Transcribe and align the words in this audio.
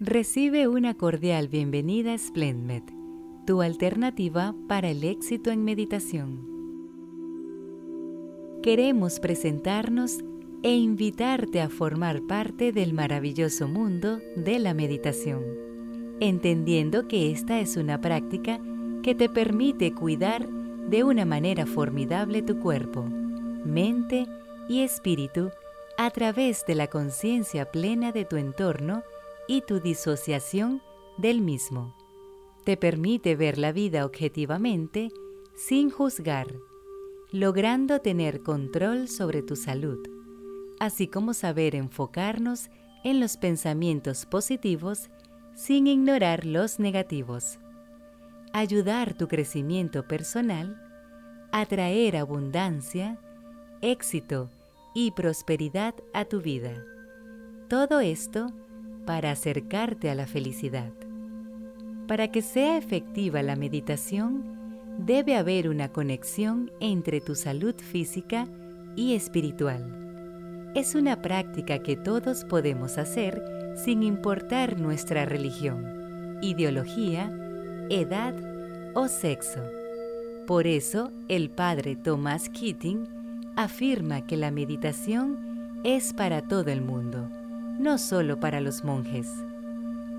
Recibe 0.00 0.68
una 0.68 0.94
cordial 0.94 1.48
bienvenida 1.48 2.14
a 2.14 2.18
Splendmed, 2.18 2.84
tu 3.48 3.62
alternativa 3.62 4.54
para 4.68 4.90
el 4.90 5.02
éxito 5.02 5.50
en 5.50 5.64
meditación. 5.64 6.46
Queremos 8.62 9.18
presentarnos 9.18 10.20
e 10.62 10.76
invitarte 10.76 11.60
a 11.60 11.68
formar 11.68 12.22
parte 12.28 12.70
del 12.70 12.92
maravilloso 12.92 13.66
mundo 13.66 14.20
de 14.36 14.60
la 14.60 14.72
meditación, 14.72 15.42
entendiendo 16.20 17.08
que 17.08 17.32
esta 17.32 17.58
es 17.58 17.76
una 17.76 18.00
práctica 18.00 18.60
que 19.02 19.16
te 19.16 19.28
permite 19.28 19.92
cuidar 19.92 20.48
de 20.48 21.02
una 21.02 21.24
manera 21.24 21.66
formidable 21.66 22.42
tu 22.42 22.60
cuerpo, 22.60 23.02
mente 23.02 24.28
y 24.68 24.82
espíritu 24.82 25.50
a 25.96 26.08
través 26.12 26.64
de 26.66 26.76
la 26.76 26.86
conciencia 26.86 27.72
plena 27.72 28.12
de 28.12 28.24
tu 28.24 28.36
entorno 28.36 29.02
y 29.48 29.62
tu 29.62 29.80
disociación 29.80 30.82
del 31.16 31.40
mismo. 31.40 31.96
Te 32.64 32.76
permite 32.76 33.34
ver 33.34 33.58
la 33.58 33.72
vida 33.72 34.04
objetivamente 34.04 35.10
sin 35.56 35.90
juzgar, 35.90 36.46
logrando 37.32 38.00
tener 38.00 38.42
control 38.42 39.08
sobre 39.08 39.42
tu 39.42 39.56
salud, 39.56 39.98
así 40.78 41.08
como 41.08 41.34
saber 41.34 41.74
enfocarnos 41.74 42.68
en 43.02 43.20
los 43.20 43.36
pensamientos 43.36 44.26
positivos 44.26 45.10
sin 45.54 45.86
ignorar 45.86 46.44
los 46.44 46.78
negativos. 46.78 47.58
Ayudar 48.52 49.14
tu 49.14 49.28
crecimiento 49.28 50.06
personal, 50.06 50.80
atraer 51.52 52.16
abundancia, 52.16 53.18
éxito 53.80 54.50
y 54.94 55.10
prosperidad 55.12 55.94
a 56.12 56.24
tu 56.24 56.40
vida. 56.40 56.84
Todo 57.68 58.00
esto 58.00 58.52
para 59.08 59.30
acercarte 59.30 60.10
a 60.10 60.14
la 60.14 60.26
felicidad. 60.26 60.92
Para 62.06 62.28
que 62.28 62.42
sea 62.42 62.76
efectiva 62.76 63.42
la 63.42 63.56
meditación, 63.56 64.44
debe 64.98 65.34
haber 65.34 65.70
una 65.70 65.88
conexión 65.88 66.70
entre 66.78 67.22
tu 67.22 67.34
salud 67.34 67.74
física 67.78 68.46
y 68.96 69.14
espiritual. 69.14 70.72
Es 70.74 70.94
una 70.94 71.22
práctica 71.22 71.78
que 71.78 71.96
todos 71.96 72.44
podemos 72.44 72.98
hacer 72.98 73.42
sin 73.82 74.02
importar 74.02 74.78
nuestra 74.78 75.24
religión, 75.24 76.38
ideología, 76.42 77.32
edad 77.88 78.34
o 78.94 79.08
sexo. 79.08 79.62
Por 80.46 80.66
eso, 80.66 81.12
el 81.28 81.48
padre 81.48 81.96
Thomas 81.96 82.50
Keating 82.50 83.08
afirma 83.56 84.26
que 84.26 84.36
la 84.36 84.50
meditación 84.50 85.80
es 85.82 86.12
para 86.12 86.42
todo 86.42 86.70
el 86.70 86.82
mundo 86.82 87.37
no 87.78 87.98
solo 87.98 88.40
para 88.40 88.60
los 88.60 88.84
monjes. 88.84 89.28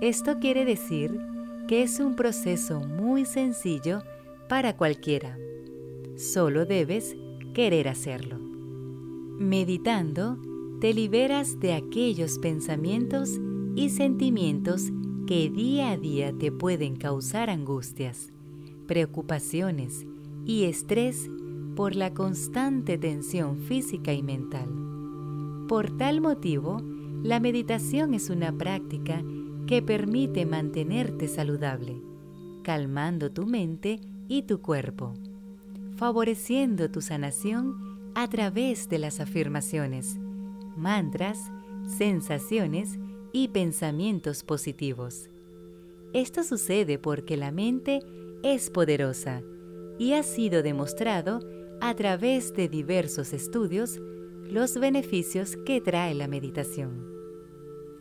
Esto 0.00 0.38
quiere 0.38 0.64
decir 0.64 1.18
que 1.68 1.82
es 1.82 2.00
un 2.00 2.16
proceso 2.16 2.80
muy 2.80 3.24
sencillo 3.24 4.02
para 4.48 4.76
cualquiera. 4.76 5.38
Solo 6.16 6.66
debes 6.66 7.16
querer 7.54 7.88
hacerlo. 7.88 8.38
Meditando, 8.38 10.38
te 10.80 10.92
liberas 10.92 11.58
de 11.58 11.72
aquellos 11.72 12.38
pensamientos 12.38 13.40
y 13.74 13.90
sentimientos 13.90 14.90
que 15.26 15.50
día 15.50 15.90
a 15.90 15.96
día 15.96 16.32
te 16.38 16.52
pueden 16.52 16.96
causar 16.96 17.50
angustias, 17.50 18.32
preocupaciones 18.86 20.06
y 20.44 20.64
estrés 20.64 21.28
por 21.74 21.96
la 21.96 22.14
constante 22.14 22.96
tensión 22.96 23.58
física 23.58 24.12
y 24.12 24.22
mental. 24.22 24.68
Por 25.68 25.96
tal 25.96 26.20
motivo, 26.20 26.80
la 27.22 27.40
meditación 27.40 28.14
es 28.14 28.30
una 28.30 28.56
práctica 28.56 29.22
que 29.66 29.82
permite 29.82 30.46
mantenerte 30.46 31.28
saludable, 31.28 32.00
calmando 32.62 33.32
tu 33.32 33.46
mente 33.46 34.00
y 34.28 34.42
tu 34.42 34.60
cuerpo, 34.60 35.14
favoreciendo 35.96 36.90
tu 36.90 37.00
sanación 37.00 38.12
a 38.14 38.28
través 38.28 38.88
de 38.88 38.98
las 38.98 39.20
afirmaciones, 39.20 40.18
mantras, 40.76 41.50
sensaciones 41.86 42.98
y 43.32 43.48
pensamientos 43.48 44.42
positivos. 44.44 45.28
Esto 46.12 46.44
sucede 46.44 46.98
porque 46.98 47.36
la 47.36 47.50
mente 47.50 48.00
es 48.42 48.70
poderosa 48.70 49.42
y 49.98 50.12
ha 50.12 50.22
sido 50.22 50.62
demostrado 50.62 51.40
a 51.80 51.94
través 51.94 52.54
de 52.54 52.68
diversos 52.68 53.32
estudios 53.32 54.00
los 54.48 54.78
beneficios 54.78 55.56
que 55.66 55.80
trae 55.80 56.14
la 56.14 56.28
meditación. 56.28 57.15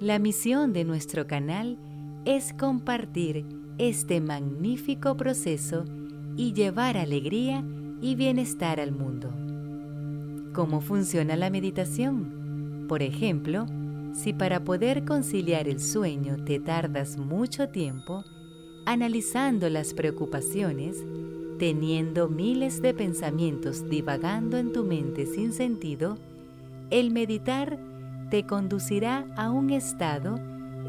La 0.00 0.18
misión 0.18 0.74
de 0.74 0.84
nuestro 0.84 1.26
canal 1.26 1.78
es 2.26 2.52
compartir 2.52 3.46
este 3.78 4.20
magnífico 4.20 5.16
proceso 5.16 5.86
y 6.36 6.52
llevar 6.52 6.98
alegría 6.98 7.64
y 8.02 8.14
bienestar 8.14 8.78
al 8.78 8.92
mundo. 8.92 9.32
¿Cómo 10.52 10.82
funciona 10.82 11.34
la 11.36 11.48
meditación? 11.48 12.84
Por 12.88 13.02
ejemplo, 13.02 13.66
si 14.12 14.34
para 14.34 14.64
poder 14.64 15.06
conciliar 15.06 15.66
el 15.66 15.80
sueño 15.80 16.44
te 16.44 16.60
tardas 16.60 17.16
mucho 17.16 17.70
tiempo, 17.70 18.22
analizando 18.84 19.70
las 19.70 19.94
preocupaciones, 19.94 21.02
teniendo 21.58 22.28
miles 22.28 22.82
de 22.82 22.92
pensamientos 22.92 23.88
divagando 23.88 24.58
en 24.58 24.74
tu 24.74 24.84
mente 24.84 25.24
sin 25.24 25.54
sentido, 25.54 26.18
el 26.90 27.10
meditar 27.12 27.78
te 28.30 28.44
conducirá 28.44 29.26
a 29.36 29.50
un 29.50 29.70
estado 29.70 30.38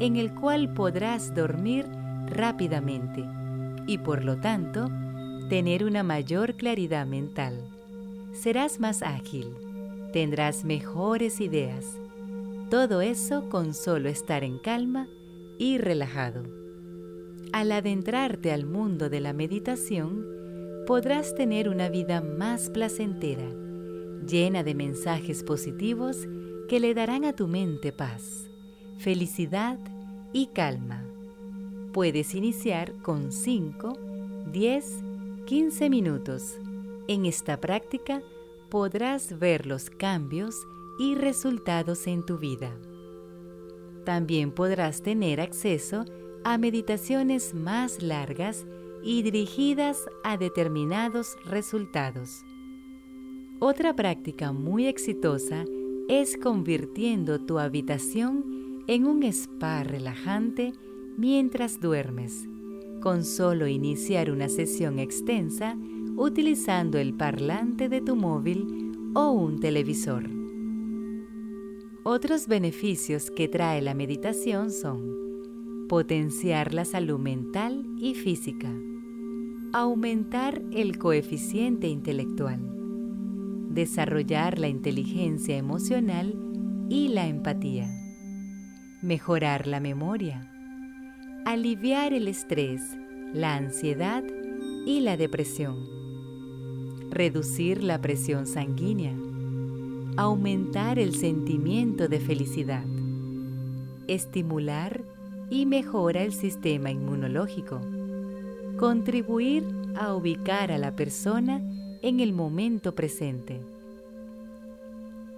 en 0.00 0.16
el 0.16 0.34
cual 0.34 0.72
podrás 0.74 1.34
dormir 1.34 1.86
rápidamente 2.26 3.24
y 3.86 3.98
por 3.98 4.24
lo 4.24 4.36
tanto 4.36 4.90
tener 5.48 5.84
una 5.84 6.02
mayor 6.02 6.54
claridad 6.54 7.06
mental. 7.06 7.64
Serás 8.32 8.80
más 8.80 9.02
ágil, 9.02 9.48
tendrás 10.12 10.64
mejores 10.64 11.40
ideas. 11.40 11.98
Todo 12.70 13.00
eso 13.00 13.48
con 13.48 13.72
solo 13.72 14.08
estar 14.08 14.44
en 14.44 14.58
calma 14.58 15.08
y 15.58 15.78
relajado. 15.78 16.42
Al 17.52 17.72
adentrarte 17.72 18.52
al 18.52 18.66
mundo 18.66 19.08
de 19.08 19.20
la 19.20 19.32
meditación, 19.32 20.26
podrás 20.86 21.34
tener 21.34 21.68
una 21.68 21.88
vida 21.88 22.20
más 22.20 22.68
placentera, 22.68 23.48
llena 24.26 24.62
de 24.62 24.74
mensajes 24.74 25.42
positivos 25.42 26.28
que 26.68 26.80
le 26.80 26.92
darán 26.92 27.24
a 27.24 27.32
tu 27.32 27.48
mente 27.48 27.92
paz, 27.92 28.50
felicidad 28.98 29.78
y 30.34 30.48
calma. 30.48 31.02
Puedes 31.92 32.34
iniciar 32.34 32.92
con 33.00 33.32
5, 33.32 33.94
10, 34.52 35.04
15 35.46 35.90
minutos. 35.90 36.58
En 37.08 37.24
esta 37.24 37.58
práctica 37.58 38.22
podrás 38.68 39.38
ver 39.38 39.66
los 39.66 39.88
cambios 39.88 40.54
y 40.98 41.14
resultados 41.14 42.06
en 42.06 42.26
tu 42.26 42.36
vida. 42.36 42.76
También 44.04 44.52
podrás 44.52 45.02
tener 45.02 45.40
acceso 45.40 46.04
a 46.44 46.58
meditaciones 46.58 47.54
más 47.54 48.02
largas 48.02 48.66
y 49.02 49.22
dirigidas 49.22 50.04
a 50.22 50.36
determinados 50.36 51.36
resultados. 51.46 52.44
Otra 53.58 53.96
práctica 53.96 54.52
muy 54.52 54.86
exitosa 54.86 55.64
es 56.08 56.38
convirtiendo 56.38 57.38
tu 57.38 57.58
habitación 57.58 58.82
en 58.86 59.04
un 59.04 59.22
spa 59.24 59.84
relajante 59.84 60.72
mientras 61.18 61.80
duermes, 61.80 62.48
con 63.00 63.24
solo 63.24 63.66
iniciar 63.66 64.30
una 64.30 64.48
sesión 64.48 64.98
extensa 64.98 65.76
utilizando 66.16 66.98
el 66.98 67.14
parlante 67.14 67.90
de 67.90 68.00
tu 68.00 68.16
móvil 68.16 69.12
o 69.14 69.30
un 69.32 69.60
televisor. 69.60 70.24
Otros 72.04 72.48
beneficios 72.48 73.30
que 73.30 73.46
trae 73.46 73.82
la 73.82 73.92
meditación 73.92 74.70
son 74.70 75.86
potenciar 75.88 76.72
la 76.72 76.86
salud 76.86 77.18
mental 77.18 77.84
y 77.98 78.14
física, 78.14 78.72
aumentar 79.72 80.62
el 80.72 80.96
coeficiente 80.96 81.88
intelectual, 81.88 82.77
desarrollar 83.68 84.58
la 84.58 84.68
inteligencia 84.68 85.56
emocional 85.56 86.34
y 86.88 87.08
la 87.08 87.26
empatía, 87.26 87.88
mejorar 89.02 89.66
la 89.66 89.78
memoria, 89.78 90.50
aliviar 91.44 92.12
el 92.12 92.28
estrés, 92.28 92.82
la 93.32 93.56
ansiedad 93.56 94.24
y 94.86 95.00
la 95.00 95.16
depresión, 95.16 95.76
reducir 97.10 97.82
la 97.82 98.00
presión 98.00 98.46
sanguínea, 98.46 99.14
aumentar 100.16 100.98
el 100.98 101.14
sentimiento 101.14 102.08
de 102.08 102.20
felicidad, 102.20 102.84
estimular 104.08 105.02
y 105.50 105.66
mejora 105.66 106.22
el 106.22 106.32
sistema 106.32 106.90
inmunológico, 106.90 107.80
contribuir 108.78 109.64
a 109.96 110.14
ubicar 110.14 110.72
a 110.72 110.78
la 110.78 110.96
persona 110.96 111.60
en 112.02 112.20
el 112.20 112.32
momento 112.32 112.94
presente. 112.94 113.60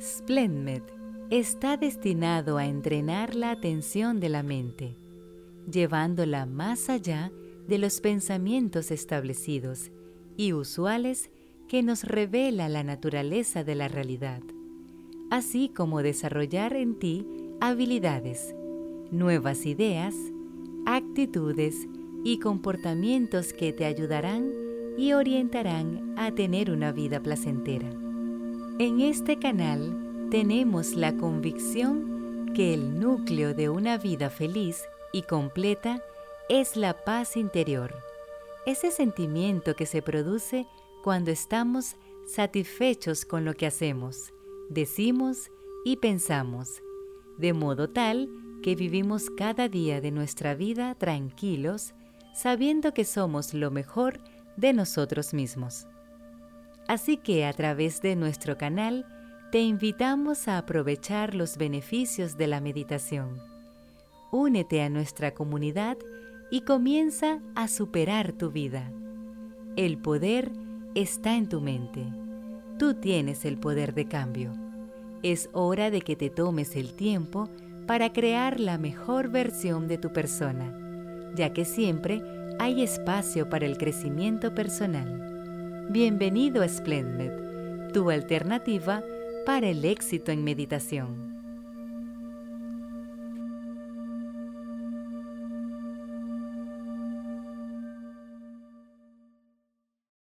Splendmed 0.00 0.82
está 1.30 1.76
destinado 1.76 2.58
a 2.58 2.66
entrenar 2.66 3.34
la 3.34 3.50
atención 3.50 4.20
de 4.20 4.28
la 4.28 4.42
mente, 4.42 4.96
llevándola 5.70 6.46
más 6.46 6.90
allá 6.90 7.32
de 7.66 7.78
los 7.78 8.00
pensamientos 8.00 8.90
establecidos 8.90 9.90
y 10.36 10.52
usuales 10.52 11.30
que 11.68 11.82
nos 11.82 12.04
revela 12.04 12.68
la 12.68 12.84
naturaleza 12.84 13.64
de 13.64 13.74
la 13.74 13.88
realidad, 13.88 14.42
así 15.30 15.70
como 15.70 16.02
desarrollar 16.02 16.74
en 16.74 16.98
ti 16.98 17.26
habilidades, 17.60 18.54
nuevas 19.10 19.64
ideas, 19.64 20.14
actitudes 20.86 21.88
y 22.22 22.38
comportamientos 22.38 23.52
que 23.52 23.72
te 23.72 23.86
ayudarán 23.86 24.63
y 24.96 25.12
orientarán 25.12 26.14
a 26.18 26.32
tener 26.32 26.70
una 26.70 26.92
vida 26.92 27.20
placentera. 27.20 27.88
En 28.78 29.00
este 29.00 29.38
canal 29.38 30.28
tenemos 30.30 30.94
la 30.94 31.16
convicción 31.16 32.52
que 32.54 32.74
el 32.74 32.98
núcleo 32.98 33.54
de 33.54 33.68
una 33.68 33.98
vida 33.98 34.30
feliz 34.30 34.84
y 35.12 35.22
completa 35.22 36.02
es 36.48 36.76
la 36.76 37.04
paz 37.04 37.36
interior, 37.36 37.94
ese 38.66 38.90
sentimiento 38.90 39.76
que 39.76 39.86
se 39.86 40.02
produce 40.02 40.66
cuando 41.02 41.30
estamos 41.30 41.96
satisfechos 42.26 43.24
con 43.24 43.44
lo 43.44 43.54
que 43.54 43.66
hacemos, 43.66 44.32
decimos 44.70 45.50
y 45.84 45.96
pensamos, 45.96 46.82
de 47.36 47.52
modo 47.52 47.90
tal 47.90 48.30
que 48.62 48.74
vivimos 48.74 49.28
cada 49.30 49.68
día 49.68 50.00
de 50.00 50.10
nuestra 50.10 50.54
vida 50.54 50.94
tranquilos, 50.94 51.92
sabiendo 52.34 52.94
que 52.94 53.04
somos 53.04 53.52
lo 53.52 53.70
mejor 53.70 54.20
de 54.56 54.72
nosotros 54.72 55.34
mismos. 55.34 55.86
Así 56.86 57.16
que 57.16 57.46
a 57.46 57.52
través 57.52 58.02
de 58.02 58.16
nuestro 58.16 58.58
canal 58.58 59.06
te 59.50 59.60
invitamos 59.60 60.48
a 60.48 60.58
aprovechar 60.58 61.34
los 61.34 61.56
beneficios 61.56 62.36
de 62.36 62.46
la 62.46 62.60
meditación. 62.60 63.40
Únete 64.32 64.82
a 64.82 64.90
nuestra 64.90 65.32
comunidad 65.32 65.96
y 66.50 66.62
comienza 66.62 67.40
a 67.54 67.68
superar 67.68 68.32
tu 68.32 68.50
vida. 68.50 68.90
El 69.76 69.98
poder 69.98 70.50
está 70.94 71.36
en 71.36 71.48
tu 71.48 71.60
mente. 71.60 72.04
Tú 72.78 72.94
tienes 72.94 73.44
el 73.44 73.58
poder 73.58 73.94
de 73.94 74.06
cambio. 74.06 74.52
Es 75.22 75.48
hora 75.52 75.90
de 75.90 76.00
que 76.00 76.16
te 76.16 76.30
tomes 76.30 76.76
el 76.76 76.94
tiempo 76.94 77.48
para 77.86 78.12
crear 78.12 78.60
la 78.60 78.78
mejor 78.78 79.30
versión 79.30 79.88
de 79.88 79.98
tu 79.98 80.12
persona, 80.12 81.32
ya 81.34 81.52
que 81.52 81.64
siempre 81.64 82.22
hay 82.58 82.82
espacio 82.82 83.48
para 83.48 83.66
el 83.66 83.76
crecimiento 83.76 84.54
personal. 84.54 85.86
Bienvenido 85.90 86.62
a 86.62 86.68
Splendid, 86.68 87.92
tu 87.92 88.10
alternativa 88.10 89.02
para 89.44 89.68
el 89.68 89.84
éxito 89.84 90.32
en 90.32 90.44
meditación. 90.44 91.33